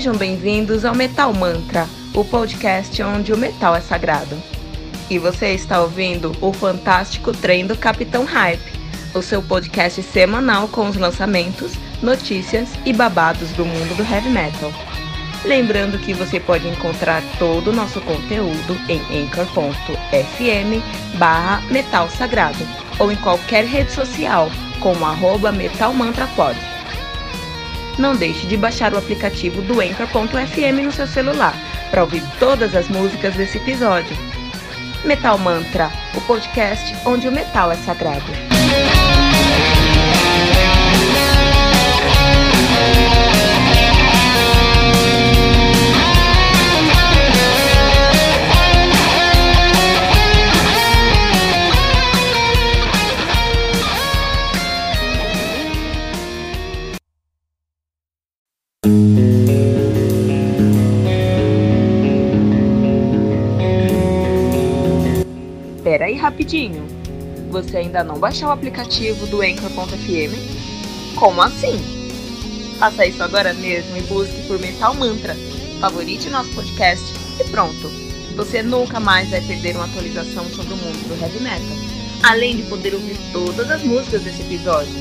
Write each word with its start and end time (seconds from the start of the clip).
Sejam 0.00 0.16
bem-vindos 0.16 0.86
ao 0.86 0.94
Metal 0.94 1.30
Mantra, 1.34 1.86
o 2.14 2.24
podcast 2.24 3.02
onde 3.02 3.34
o 3.34 3.36
metal 3.36 3.76
é 3.76 3.82
sagrado. 3.82 4.34
E 5.10 5.18
você 5.18 5.48
está 5.48 5.82
ouvindo 5.82 6.34
o 6.40 6.54
fantástico 6.54 7.32
trem 7.32 7.66
do 7.66 7.76
Capitão 7.76 8.24
Hype, 8.24 8.72
o 9.12 9.20
seu 9.20 9.42
podcast 9.42 10.02
semanal 10.02 10.68
com 10.68 10.88
os 10.88 10.96
lançamentos, 10.96 11.74
notícias 12.02 12.70
e 12.86 12.94
babados 12.94 13.50
do 13.50 13.66
mundo 13.66 13.94
do 13.94 14.02
heavy 14.02 14.30
metal. 14.30 14.72
Lembrando 15.44 15.98
que 15.98 16.14
você 16.14 16.40
pode 16.40 16.66
encontrar 16.66 17.22
todo 17.38 17.68
o 17.68 17.74
nosso 17.74 18.00
conteúdo 18.00 18.80
em 18.88 19.02
anchor.fm 19.24 20.82
barra 21.18 21.60
metal 21.70 22.08
sagrado 22.08 22.66
ou 22.98 23.12
em 23.12 23.16
qualquer 23.16 23.66
rede 23.66 23.92
social 23.92 24.50
como 24.80 25.04
arroba 25.04 25.52
metalmantrapod. 25.52 26.79
Não 28.00 28.16
deixe 28.16 28.46
de 28.46 28.56
baixar 28.56 28.94
o 28.94 28.96
aplicativo 28.96 29.60
do 29.60 29.78
Anchor.fm 29.78 30.82
no 30.82 30.90
seu 30.90 31.06
celular 31.06 31.54
para 31.90 32.02
ouvir 32.02 32.22
todas 32.38 32.74
as 32.74 32.88
músicas 32.88 33.34
desse 33.34 33.58
episódio. 33.58 34.16
Metal 35.04 35.36
Mantra, 35.36 35.92
o 36.14 36.20
podcast 36.22 36.96
onde 37.04 37.28
o 37.28 37.32
metal 37.32 37.70
é 37.70 37.76
sagrado. 37.76 38.59
Pera 65.90 66.04
aí 66.04 66.14
rapidinho. 66.14 66.86
Você 67.50 67.78
ainda 67.78 68.04
não 68.04 68.16
baixou 68.16 68.46
o 68.46 68.52
aplicativo 68.52 69.26
do 69.26 69.42
Anchor.fm? 69.42 71.16
Como 71.16 71.42
assim? 71.42 71.80
Faça 72.78 73.04
isso 73.06 73.20
agora 73.20 73.52
mesmo 73.54 73.96
e 73.96 74.02
busque 74.02 74.40
por 74.46 74.56
Metal 74.60 74.94
Mantra. 74.94 75.34
Favorite 75.80 76.30
nosso 76.30 76.48
podcast 76.50 77.04
e 77.40 77.44
pronto. 77.50 77.90
Você 78.36 78.62
nunca 78.62 79.00
mais 79.00 79.30
vai 79.30 79.40
perder 79.40 79.74
uma 79.74 79.86
atualização 79.86 80.44
sobre 80.50 80.74
o 80.74 80.76
mundo 80.76 81.08
do 81.08 81.20
heavy 81.20 81.40
metal. 81.40 81.76
Além 82.22 82.58
de 82.58 82.62
poder 82.68 82.94
ouvir 82.94 83.18
todas 83.32 83.68
as 83.68 83.82
músicas 83.82 84.22
desse 84.22 84.42
episódio. 84.42 84.92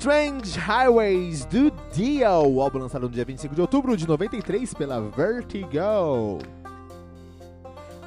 Strange 0.00 0.58
Highways 0.58 1.44
do 1.44 1.70
Dio, 1.92 2.46
o 2.46 2.62
álbum 2.62 2.78
lançado 2.78 3.02
no 3.02 3.10
dia 3.10 3.22
25 3.22 3.54
de 3.54 3.60
outubro 3.60 3.94
de 3.98 4.08
93 4.08 4.72
pela 4.72 4.98
Vertigo. 4.98 6.38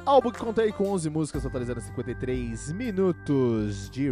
Álbum 0.04 0.32
que 0.32 0.40
contei 0.40 0.72
com 0.72 0.88
11 0.88 1.08
músicas, 1.08 1.44
totalizando 1.44 1.80
53 1.80 2.72
minutos 2.72 3.88
de, 3.90 4.10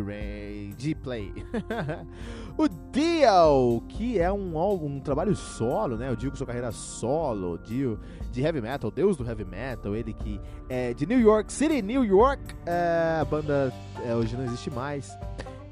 de 0.76 0.94
play. 0.94 1.34
o 2.56 2.68
Dio, 2.68 3.82
que 3.88 4.16
é 4.16 4.32
um 4.32 4.56
álbum, 4.56 4.86
um 4.86 5.00
trabalho 5.00 5.34
solo, 5.34 5.96
né? 5.96 6.08
O 6.08 6.16
Dio 6.16 6.30
com 6.30 6.36
sua 6.36 6.46
carreira 6.46 6.70
solo, 6.70 7.58
Dio 7.58 7.98
de 8.30 8.42
heavy 8.42 8.60
metal, 8.60 8.92
deus 8.92 9.16
do 9.16 9.26
heavy 9.26 9.44
metal, 9.44 9.96
ele 9.96 10.12
que 10.12 10.40
é 10.68 10.94
de 10.94 11.04
New 11.04 11.18
York 11.18 11.52
City, 11.52 11.82
New 11.82 12.04
York. 12.04 12.42
É, 12.64 13.18
a 13.20 13.24
banda 13.24 13.74
é, 14.06 14.14
hoje 14.14 14.36
não 14.36 14.44
existe 14.44 14.70
mais 14.70 15.18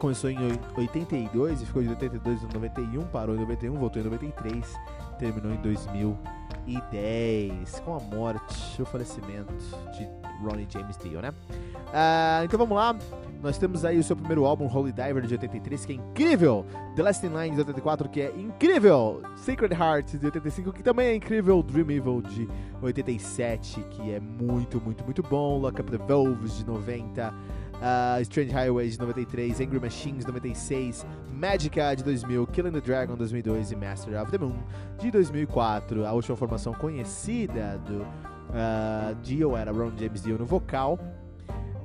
começou 0.01 0.29
em 0.31 0.39
82 0.77 1.63
e 1.63 1.67
ficou 1.67 1.83
de 1.83 1.91
82 1.91 2.43
a 2.43 2.47
91, 2.55 3.03
parou 3.09 3.37
em 3.37 3.41
91, 3.41 3.75
voltou 3.75 4.01
em 4.01 4.07
93, 4.07 4.75
terminou 5.19 5.53
em 5.53 5.59
2010, 5.59 7.81
com 7.81 7.95
a 7.95 8.01
morte, 8.01 8.81
o 8.81 8.87
falecimento 8.87 9.53
de 9.93 10.09
Ronnie 10.43 10.67
James 10.69 10.97
Dio, 10.97 11.21
né? 11.21 11.29
Uh, 11.29 12.45
então 12.45 12.59
vamos 12.59 12.77
lá, 12.77 12.97
nós 13.43 13.59
temos 13.59 13.85
aí 13.85 13.99
o 13.99 14.03
seu 14.05 14.15
primeiro 14.17 14.45
álbum, 14.45 14.67
Holy 14.67 14.93
Diver, 14.93 15.23
de 15.27 15.35
83, 15.35 15.87
que 15.87 15.93
é 15.93 15.97
incrível, 15.97 16.67
The 16.97 17.03
Last 17.03 17.27
in 17.27 17.31
Line, 17.31 17.55
de 17.55 17.61
84, 17.61 18.09
que 18.09 18.21
é 18.21 18.33
incrível, 18.37 19.23
Sacred 19.37 19.75
Heart, 19.75 20.17
de 20.17 20.27
85, 20.27 20.73
que 20.73 20.83
também 20.83 21.09
é 21.09 21.15
incrível, 21.15 21.63
Dream 21.63 21.91
Evil, 21.91 22.23
de 22.23 22.49
87, 22.83 23.81
que 23.91 24.13
é 24.13 24.21
muito, 24.21 24.81
muito, 24.81 25.05
muito 25.05 25.23
bom, 25.23 25.59
Lock 25.59 25.81
Up 25.81 25.91
the 25.91 25.99
Valves, 25.99 26.59
de 26.59 26.67
90, 26.67 27.33
Uh, 27.81 28.21
Strange 28.21 28.53
Highways 28.53 28.93
de 28.93 28.99
93, 28.99 29.59
Angry 29.59 29.81
Machines 29.81 30.27
de 30.27 30.31
96, 30.31 31.07
Magica 31.33 31.95
de 31.95 32.05
2000, 32.05 32.47
Killing 32.49 32.73
the 32.73 32.81
Dragon 32.83 33.15
de 33.15 33.21
2002 33.21 33.73
e 33.73 33.77
Master 33.77 34.21
of 34.21 34.31
the 34.31 34.37
Moon 34.37 34.55
de 34.99 35.11
2004. 35.11 36.05
A 36.05 36.13
última 36.13 36.37
formação 36.37 36.75
conhecida 36.75 37.79
do 37.87 38.03
uh, 38.03 39.15
Dio 39.23 39.57
era 39.57 39.73
Ron 39.73 39.93
James 39.97 40.23
Dio 40.23 40.37
no 40.37 40.45
vocal, 40.45 40.99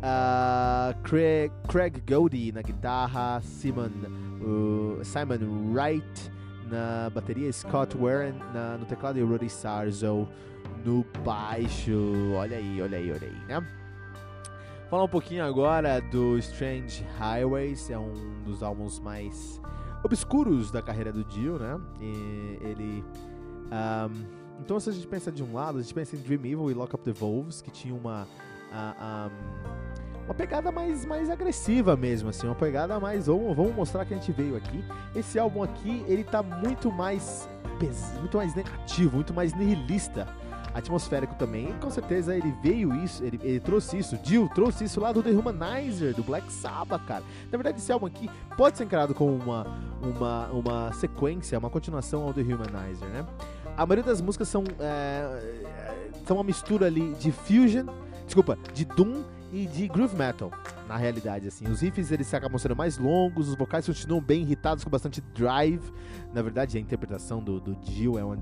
uh, 0.04 0.85
Craig, 1.06 1.52
Craig 1.68 2.02
Goldie 2.08 2.52
na 2.52 2.62
guitarra, 2.64 3.40
Simon, 3.42 3.92
Simon 5.04 5.72
Wright 5.72 6.32
na 6.70 7.10
bateria, 7.12 7.52
Scott 7.54 7.96
Warren 7.96 8.34
na, 8.54 8.78
no 8.78 8.86
teclado 8.86 9.20
e 9.20 9.22
Rudy 9.22 9.50
Sarzo 9.50 10.28
no 10.84 11.06
baixo. 11.24 12.34
Olha 12.36 12.58
aí, 12.58 12.82
olha 12.82 12.98
aí, 12.98 13.12
olha 13.12 13.28
aí, 13.28 13.46
né? 13.48 13.68
Falar 14.90 15.04
um 15.04 15.10
pouquinho 15.10 15.44
agora 15.46 16.00
do 16.00 16.38
Strange 16.40 17.06
Highways, 17.20 17.90
é 17.90 17.98
um 17.98 18.44
dos 18.44 18.64
álbuns 18.64 19.00
mais 19.00 19.62
obscuros 20.04 20.72
da 20.72 20.82
carreira 20.82 21.12
do 21.12 21.24
Dio, 21.24 21.60
né? 21.60 21.80
E 22.02 22.60
ele. 22.62 23.04
Um, 23.66 24.46
então, 24.60 24.80
se 24.80 24.90
a 24.90 24.94
gente 24.94 25.08
pensa 25.08 25.32
de 25.32 25.44
um 25.44 25.54
lado, 25.54 25.78
a 25.78 25.82
gente 25.82 25.94
pensa 25.94 26.16
em 26.16 26.20
Dream 26.20 26.46
Evil 26.46 26.72
e 26.72 26.74
Lock 26.74 26.96
Up 26.96 27.04
the 27.04 27.20
Wolves, 27.20 27.62
que 27.62 27.70
tinha 27.70 27.94
uma. 27.94 28.28
Uh, 28.72 29.30
um, 29.32 29.85
uma 30.26 30.34
pegada 30.34 30.72
mais, 30.72 31.06
mais 31.06 31.30
agressiva 31.30 31.96
mesmo, 31.96 32.30
assim, 32.30 32.48
uma 32.48 32.56
pegada 32.56 33.00
mais. 33.00 33.28
Vamos, 33.28 33.56
vamos 33.56 33.76
mostrar 33.76 34.06
que 34.06 34.14
a 34.14 34.18
gente 34.18 34.32
veio 34.32 34.56
aqui. 34.56 34.84
Esse 35.16 35.40
álbum 35.40 35.64
aqui, 35.64 36.04
ele 36.08 36.24
tá 36.24 36.42
muito 36.42 36.92
mais. 36.92 37.48
muito 38.20 38.38
mais 38.38 38.56
negativo, 38.56 39.16
muito 39.16 39.34
mais 39.34 39.54
nihilista 39.54 40.28
atmosférico 40.76 41.34
também. 41.36 41.70
E 41.70 41.74
com 41.74 41.90
certeza 41.90 42.36
ele 42.36 42.54
veio 42.62 42.94
isso, 42.96 43.24
ele, 43.24 43.40
ele 43.42 43.60
trouxe 43.60 43.98
isso, 43.98 44.20
Jill 44.22 44.50
trouxe 44.54 44.84
isso 44.84 45.00
lá 45.00 45.12
do 45.12 45.24
The 45.24 45.30
Humanizer, 45.30 46.14
do 46.14 46.22
Black 46.22 46.52
Sabbath, 46.52 47.06
cara. 47.06 47.24
Na 47.50 47.58
verdade, 47.58 47.80
esse 47.80 47.92
álbum 47.92 48.06
aqui 48.06 48.30
pode 48.58 48.78
ser 48.78 48.84
encarado 48.84 49.14
como 49.14 49.32
uma, 49.32 49.66
uma, 50.02 50.48
uma 50.48 50.94
sequência, 50.94 51.58
uma 51.58 51.70
continuação 51.70 52.24
ao 52.24 52.34
The 52.34 52.42
Humanizer, 52.42 53.08
né? 53.08 53.26
A 53.78 53.86
maioria 53.86 54.04
das 54.04 54.22
músicas 54.22 54.50
são, 54.50 54.64
é, 54.80 56.02
são 56.26 56.38
uma 56.38 56.44
mistura 56.44 56.88
ali 56.88 57.14
de 57.16 57.32
fusion, 57.32 57.86
desculpa, 58.26 58.58
de 58.74 58.86
doom 58.86 59.24
e 59.56 59.66
de 59.68 59.88
groove 59.88 60.18
metal, 60.18 60.52
na 60.86 60.98
realidade, 60.98 61.48
assim. 61.48 61.66
Os 61.70 61.80
riffs, 61.80 62.12
eles 62.12 62.32
acabam 62.34 62.60
sendo 62.60 62.76
mais 62.76 62.98
longos, 62.98 63.48
os 63.48 63.56
vocais 63.56 63.86
continuam 63.86 64.22
bem 64.22 64.42
irritados, 64.42 64.84
com 64.84 64.90
bastante 64.90 65.22
drive. 65.34 65.82
Na 66.34 66.42
verdade, 66.42 66.78
a 66.78 66.82
interpretação 66.82 67.42
do, 67.42 67.62
do 67.62 67.78
Jill 67.82 68.20
é 68.20 68.24
uma, 68.26 68.38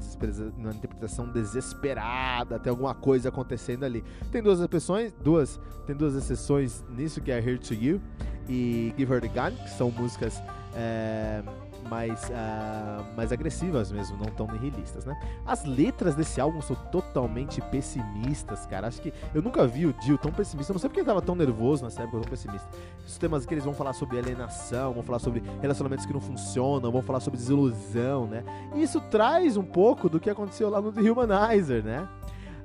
uma 0.58 0.72
interpretação 0.72 1.32
desesperada, 1.32 2.58
tem 2.58 2.72
alguma 2.72 2.96
coisa 2.96 3.30
acontecendo 3.30 3.84
ali. 3.84 4.04
Tem 4.32 4.42
duas 4.42 4.60
exceções, 4.60 5.14
duas, 5.24 5.60
tem 5.86 5.96
duas 5.96 6.16
exceções 6.16 6.84
nisso, 6.90 7.22
que 7.22 7.32
é 7.32 7.38
Here 7.38 7.60
To 7.60 7.76
You 7.76 8.02
e 8.50 8.92
Give 8.98 9.14
Her 9.14 9.22
The 9.22 9.28
Gun, 9.28 9.56
que 9.56 9.70
são 9.70 9.92
músicas... 9.92 10.42
É, 10.76 11.44
mais, 11.90 12.24
uh, 12.30 13.16
mais 13.16 13.32
agressivas 13.32 13.92
mesmo, 13.92 14.18
não 14.18 14.28
tão 14.28 14.48
nihilistas, 14.48 15.06
né? 15.06 15.20
As 15.46 15.66
letras 15.66 16.16
desse 16.16 16.40
álbum 16.40 16.62
são 16.62 16.76
totalmente 16.92 17.62
pessimistas, 17.62 18.66
cara. 18.66 18.88
Acho 18.88 19.02
que 19.02 19.14
eu 19.34 19.42
nunca 19.42 19.66
vi 19.68 19.86
o 19.86 19.94
Dio 19.94 20.18
tão 20.18 20.32
pessimista. 20.32 20.72
Eu 20.72 20.76
não 20.76 20.80
sei 20.80 20.90
porque 20.90 21.00
ele 21.00 21.08
tava 21.08 21.22
tão 21.22 21.36
nervoso 21.36 21.84
nessa 21.84 22.04
época, 22.04 22.22
tão 22.22 22.30
pessimista. 22.30 22.68
Os 23.06 23.18
temas 23.18 23.46
que 23.46 23.54
eles 23.54 23.66
vão 23.66 23.74
falar 23.74 23.94
sobre 23.94 24.18
alienação, 24.18 24.94
vão 24.94 25.04
falar 25.04 25.20
sobre 25.20 25.44
relacionamentos 25.62 26.06
que 26.06 26.14
não 26.14 26.22
funcionam, 26.22 26.92
vão 26.92 27.02
falar 27.02 27.20
sobre 27.20 27.38
desilusão, 27.38 28.28
né? 28.28 28.44
E 28.76 28.84
isso 28.84 29.00
traz 29.02 29.58
um 29.58 29.64
pouco 29.64 30.10
do 30.10 30.20
que 30.20 30.30
aconteceu 30.30 30.70
lá 30.70 30.82
no 30.82 30.92
The 30.92 31.02
Humanizer, 31.02 31.84
né? 31.84 32.08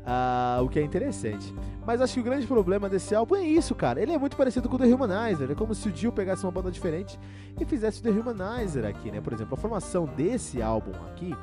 Uh, 0.09 0.65
o 0.65 0.71
que 0.71 0.79
é 0.79 0.83
interessante. 0.83 1.55
Mas 1.87 2.01
acho 2.01 2.15
que 2.15 2.21
o 2.21 2.23
grande 2.23 2.47
problema 2.47 2.89
desse 2.89 3.15
álbum 3.15 3.37
é 3.37 3.43
isso, 3.43 3.75
cara. 3.75 4.01
Ele 4.01 4.13
é 4.13 4.17
muito 4.17 4.39
parecido 4.39 4.67
com 4.67 4.77
o 4.77 4.79
The 4.79 4.87
Humanizer. 4.87 5.51
É 5.51 5.55
como 5.55 5.75
se 5.75 5.87
o 5.87 5.93
Dio 5.93 6.11
pegasse 6.11 6.45
uma 6.45 6.51
banda 6.51 6.71
diferente 6.71 7.21
e 7.61 7.65
fizesse 7.67 8.01
o 8.01 8.03
The 8.03 8.11
Humanizer 8.11 8.87
aqui, 8.87 9.11
né? 9.11 9.21
Por 9.21 9.35
exemplo, 9.35 9.53
a 9.53 9.57
formação 9.59 10.07
desse 10.07 10.63
álbum 10.63 10.93
aqui, 11.11 11.37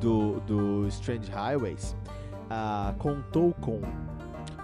do, 0.00 0.38
do 0.46 0.86
Strange 0.86 1.28
Highways, 1.28 1.96
uh, 2.44 2.94
contou 2.98 3.52
com 3.54 3.80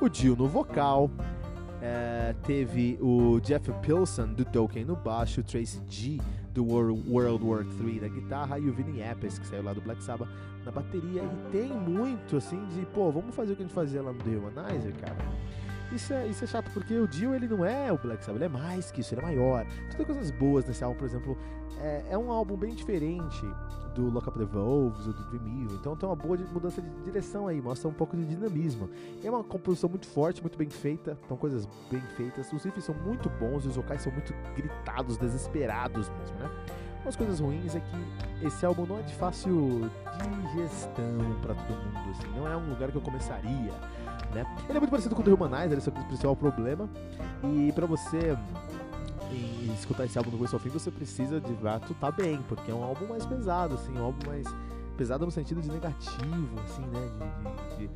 o 0.00 0.08
Dio 0.08 0.36
no 0.36 0.46
vocal, 0.46 1.06
uh, 1.06 2.34
teve 2.44 2.96
o 3.00 3.40
Jeff 3.40 3.72
Pilson 3.82 4.28
do 4.28 4.44
Tolkien 4.44 4.84
no 4.84 4.94
baixo, 4.94 5.40
o 5.40 5.44
Tracy 5.44 5.82
G 5.88 6.20
do 6.52 6.64
World 6.64 7.44
War 7.44 7.64
III 7.64 8.00
na 8.00 8.08
guitarra 8.08 8.58
e 8.58 8.68
o 8.68 8.72
Vinny 8.72 9.02
Appice, 9.02 9.40
que 9.40 9.46
saiu 9.46 9.62
lá 9.62 9.72
do 9.72 9.80
Black 9.80 10.02
Sabbath, 10.02 10.28
na 10.64 10.72
bateria. 10.72 11.22
E 11.22 11.50
tem 11.52 11.68
muito, 11.68 12.36
assim, 12.36 12.64
de, 12.68 12.84
pô, 12.86 13.10
vamos 13.10 13.34
fazer 13.34 13.52
o 13.52 13.56
que 13.56 13.62
a 13.62 13.66
gente 13.66 13.74
fazia 13.74 14.02
lá 14.02 14.12
no 14.12 14.18
The 14.18 14.30
Humanizer, 14.30 14.94
cara. 14.96 15.16
Isso 15.92 16.12
é, 16.12 16.26
isso 16.28 16.44
é 16.44 16.46
chato, 16.46 16.70
porque 16.72 16.94
o 16.96 17.06
Dio, 17.06 17.34
ele 17.34 17.48
não 17.48 17.64
é 17.64 17.92
o 17.92 17.98
Black 17.98 18.24
Sabbath, 18.24 18.42
ele 18.42 18.44
é 18.44 18.48
mais 18.48 18.90
que 18.90 19.00
isso, 19.00 19.14
ele 19.14 19.22
é 19.22 19.24
maior. 19.24 19.66
Tem 19.96 20.06
coisas 20.06 20.30
boas 20.30 20.64
nesse 20.64 20.84
álbum, 20.84 20.98
por 20.98 21.04
exemplo, 21.04 21.36
é, 21.80 22.04
é 22.10 22.18
um 22.18 22.30
álbum 22.30 22.56
bem 22.56 22.74
diferente 22.74 23.46
do 23.94 24.08
Lock 24.08 24.28
Up 24.28 24.38
the 24.38 24.44
Wolves 24.44 25.06
ou 25.06 25.12
do 25.12 25.24
Dream 25.30 25.62
Evil, 25.62 25.76
então 25.80 25.96
tem 25.96 26.08
uma 26.08 26.14
boa 26.14 26.38
mudança 26.52 26.80
de 26.80 26.88
direção 27.02 27.48
aí, 27.48 27.60
mostra 27.60 27.88
um 27.88 27.92
pouco 27.92 28.16
de 28.16 28.24
dinamismo. 28.24 28.88
É 29.22 29.30
uma 29.30 29.42
composição 29.42 29.90
muito 29.90 30.06
forte, 30.06 30.40
muito 30.40 30.56
bem 30.56 30.70
feita, 30.70 31.18
são 31.26 31.36
coisas 31.36 31.68
bem 31.90 32.00
feitas, 32.16 32.52
os 32.52 32.62
riffs 32.62 32.84
são 32.84 32.94
muito 32.94 33.28
bons 33.30 33.66
os 33.66 33.76
vocais 33.76 34.02
são 34.02 34.12
muito 34.12 34.32
gritados, 34.54 35.16
desesperados 35.16 36.08
mesmo, 36.08 36.38
né? 36.38 36.50
Umas 37.02 37.16
coisas 37.16 37.40
ruins 37.40 37.74
é 37.74 37.80
que 37.80 38.46
esse 38.46 38.64
álbum 38.64 38.84
não 38.86 38.98
é 38.98 39.02
de 39.02 39.14
fácil 39.14 39.90
digestão 40.52 41.40
para 41.40 41.54
todo 41.54 41.76
mundo, 41.76 42.10
assim, 42.10 42.28
não 42.36 42.46
é 42.46 42.56
um 42.56 42.68
lugar 42.68 42.90
que 42.90 42.96
eu 42.96 43.02
começaria 43.02 43.72
né? 44.34 44.46
Ele 44.68 44.76
é 44.76 44.80
muito 44.80 44.90
parecido 44.90 45.14
com 45.14 45.22
o 45.22 45.24
The 45.24 45.32
Humanizer, 45.32 45.78
esse 45.78 45.88
é 45.88 45.92
o 45.92 46.04
principal 46.06 46.36
problema. 46.36 46.88
E 47.42 47.72
pra 47.72 47.86
você 47.86 48.36
em 49.36 49.72
escutar 49.74 50.04
esse 50.04 50.18
álbum 50.18 50.30
do 50.30 50.36
começo 50.36 50.54
ao 50.54 50.60
fim, 50.60 50.68
você 50.68 50.90
precisa 50.90 51.40
de 51.40 51.54
fato 51.54 51.94
tá 51.94 52.10
bem, 52.10 52.40
porque 52.48 52.70
é 52.70 52.74
um 52.74 52.82
álbum 52.82 53.06
mais 53.06 53.24
pesado, 53.26 53.74
assim, 53.74 53.92
um 53.96 54.04
álbum 54.04 54.26
mais 54.26 54.46
pesado 54.96 55.24
no 55.24 55.30
sentido 55.30 55.60
de 55.60 55.70
negativo, 55.70 56.60
assim, 56.64 56.82
né? 56.82 57.08
De, 57.78 57.86
de, 57.86 57.88
de 57.88 57.90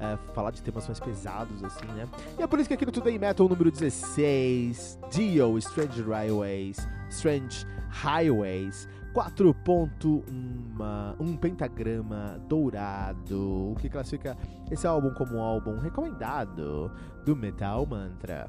é, 0.00 0.18
falar 0.32 0.50
de 0.50 0.62
temas 0.62 0.86
mais 0.86 1.00
pesados, 1.00 1.62
assim, 1.64 1.86
né? 1.86 2.08
E 2.38 2.42
é 2.42 2.46
por 2.46 2.58
isso 2.58 2.68
que 2.68 2.74
aqui 2.74 2.86
no 2.86 2.92
Today 2.92 3.18
Metal 3.18 3.48
número 3.48 3.70
16, 3.70 4.98
Dio, 5.10 5.58
Strange 5.58 6.02
Highways, 6.02 6.78
Strange 7.10 7.66
Highways, 7.90 8.88
4.1 9.14 10.22
um 11.18 11.36
pentagrama 11.36 12.40
dourado, 12.48 13.72
o 13.72 13.76
que 13.80 13.88
classifica 13.88 14.36
esse 14.70 14.86
álbum 14.86 15.12
como 15.14 15.36
um 15.36 15.42
álbum 15.42 15.78
recomendado 15.78 16.92
do 17.24 17.34
Metal 17.34 17.84
Mantra. 17.86 18.48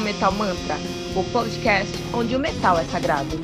Ao 0.00 0.04
Metal 0.04 0.32
Mantra, 0.32 0.76
o 1.14 1.22
podcast 1.24 1.92
onde 2.14 2.34
o 2.34 2.38
metal 2.38 2.78
é 2.78 2.84
sagrado. 2.84 3.38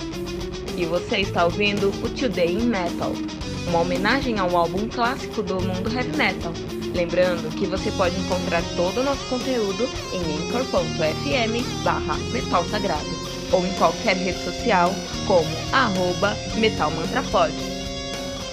E 0.76 0.86
você 0.86 1.18
está 1.18 1.44
ouvindo 1.44 1.88
o 2.02 2.08
Today 2.08 2.54
in 2.54 2.66
Metal, 2.66 3.12
uma 3.68 3.80
homenagem 3.80 4.38
ao 4.38 4.56
álbum 4.56 4.88
clássico 4.88 5.42
do 5.42 5.56
mundo 5.56 5.92
heavy 5.92 6.16
metal. 6.16 6.52
Lembrando 6.94 7.54
que 7.54 7.66
você 7.66 7.90
pode 7.92 8.18
encontrar 8.18 8.62
todo 8.74 9.00
o 9.00 9.02
nosso 9.02 9.24
conteúdo 9.26 9.86
em 10.12 10.48
anchor.fm 10.48 11.82
barra 11.84 12.16
metal 12.32 12.64
sagrado 12.64 13.04
ou 13.52 13.64
em 13.64 13.72
qualquer 13.74 14.16
rede 14.16 14.42
social 14.42 14.90
como 15.26 15.48
arroba 15.72 16.34
metalmantrapod. 16.56 17.52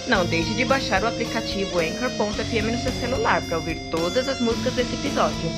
Não 0.08 0.26
deixe 0.26 0.54
de 0.54 0.66
baixar 0.66 1.04
o 1.04 1.08
aplicativo 1.08 1.80
Anchor.fm 1.80 2.72
no 2.72 2.84
seu 2.84 2.92
celular 3.00 3.42
para 3.44 3.58
ouvir 3.58 3.80
todas 3.90 4.28
as 4.28 4.42
músicas 4.42 4.74
desse 4.74 4.94
episódio. 4.96 5.50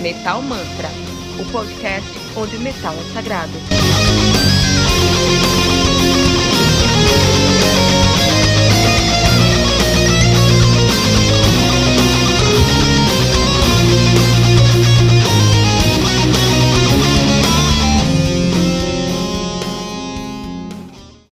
Metal 0.00 0.42
Mantra, 0.42 0.90
o 1.38 1.44
podcast 1.52 2.08
onde 2.36 2.56
o 2.56 2.60
metal 2.60 2.94
é 2.94 3.14
sagrado. 3.14 3.52